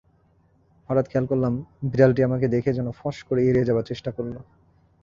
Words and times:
হঠাৎ 0.89 1.05
খেয়াল 1.07 1.25
করলাম, 1.25 1.53
বিড়ালটি 1.83 2.21
আমাকে 2.23 2.45
দেখেই 2.47 2.73
যেন 2.73 2.87
ফস 2.91 3.17
করে 3.23 3.41
এড়িয়ে 3.45 3.67
যাবার 3.69 3.85
চেষ্টা 3.85 4.09
করল। 4.11 4.33